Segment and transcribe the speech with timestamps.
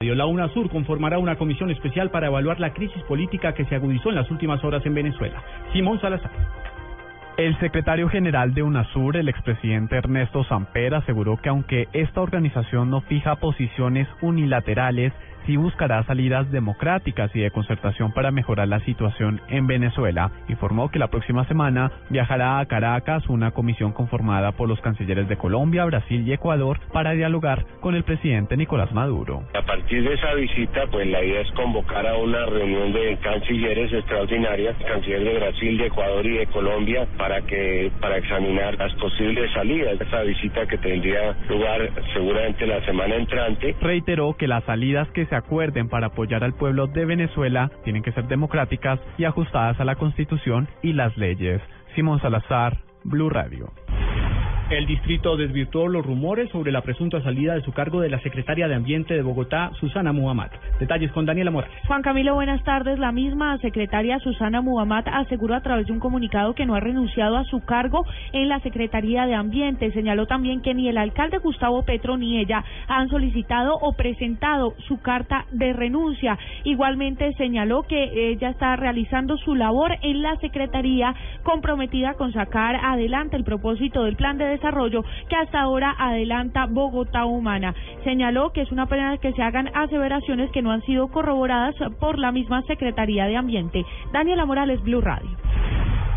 [0.00, 4.16] La UNASUR conformará una comisión especial para evaluar la crisis política que se agudizó en
[4.16, 5.42] las últimas horas en Venezuela.
[5.72, 6.30] Simón Salazar.
[7.38, 13.00] El secretario general de UNASUR, el expresidente Ernesto Samper, aseguró que aunque esta organización no
[13.00, 15.14] fija posiciones unilaterales,
[15.46, 20.30] sí buscará salidas democráticas y de concertación para mejorar la situación en Venezuela.
[20.48, 25.36] Informó que la próxima semana viajará a Caracas una comisión conformada por los cancilleres de
[25.36, 29.44] Colombia, Brasil y Ecuador para dialogar con el presidente Nicolás Maduro.
[29.54, 33.92] A partir de esa visita, pues la idea es convocar a una reunión de cancilleres
[33.92, 39.52] extraordinarias, cancilleres de Brasil, de Ecuador y de Colombia, para que para examinar las posibles
[39.52, 43.74] salidas esa visita que tendría lugar seguramente la semana entrante.
[43.80, 48.26] Reiteró que las salidas que acuerden para apoyar al pueblo de Venezuela tienen que ser
[48.26, 51.60] democráticas y ajustadas a la Constitución y las leyes.
[51.94, 53.72] Simón Salazar, Blue Radio.
[54.68, 58.66] El distrito desvirtuó los rumores sobre la presunta salida de su cargo de la secretaria
[58.66, 60.50] de Ambiente de Bogotá, Susana Muhammad.
[60.80, 61.78] Detalles con Daniela Morales.
[61.86, 62.98] Juan Camilo, buenas tardes.
[62.98, 67.36] La misma secretaria Susana Muhammad aseguró a través de un comunicado que no ha renunciado
[67.36, 69.92] a su cargo en la Secretaría de Ambiente.
[69.92, 75.00] Señaló también que ni el alcalde Gustavo Petro ni ella han solicitado o presentado su
[75.00, 76.36] carta de renuncia.
[76.64, 81.14] Igualmente señaló que ella está realizando su labor en la Secretaría
[81.44, 87.24] comprometida con sacar adelante el propósito del plan de desarrollo que hasta ahora adelanta Bogotá
[87.24, 87.74] Humana.
[88.04, 92.18] Señaló que es una pena que se hagan aseveraciones que no han sido corroboradas por
[92.18, 93.84] la misma Secretaría de Ambiente.
[94.12, 95.30] Daniela Morales, Blue Radio.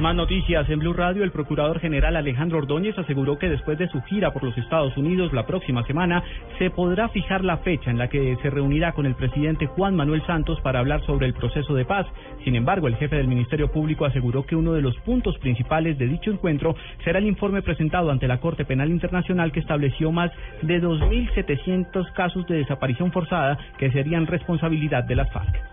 [0.00, 1.24] Más noticias en Blue Radio.
[1.24, 5.32] El procurador general Alejandro Ordóñez aseguró que después de su gira por los Estados Unidos
[5.32, 6.22] la próxima semana
[6.56, 10.24] se podrá fijar la fecha en la que se reunirá con el presidente Juan Manuel
[10.24, 12.06] Santos para hablar sobre el proceso de paz.
[12.44, 16.06] Sin embargo, el jefe del Ministerio Público aseguró que uno de los puntos principales de
[16.06, 20.30] dicho encuentro será el informe presentado ante la Corte Penal Internacional que estableció más
[20.62, 25.67] de 2.700 casos de desaparición forzada que serían responsabilidad de las FARC.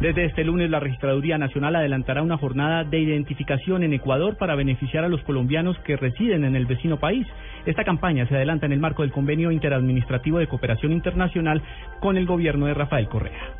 [0.00, 5.02] Desde este lunes, la Registraduría Nacional adelantará una jornada de identificación en Ecuador para beneficiar
[5.02, 7.26] a los colombianos que residen en el vecino país.
[7.66, 11.62] Esta campaña se adelanta en el marco del Convenio Interadministrativo de Cooperación Internacional
[11.98, 13.56] con el gobierno de Rafael Correa.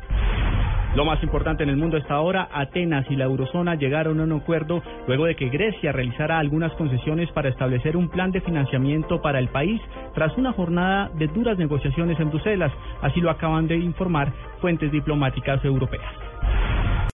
[0.95, 4.31] Lo más importante en el mundo hasta ahora, Atenas y la eurozona llegaron a un
[4.31, 9.39] acuerdo luego de que Grecia realizara algunas concesiones para establecer un plan de financiamiento para
[9.39, 9.81] el país
[10.15, 12.71] tras una jornada de duras negociaciones en Bruselas.
[13.01, 14.31] Así lo acaban de informar
[14.61, 16.28] fuentes diplomáticas europeas.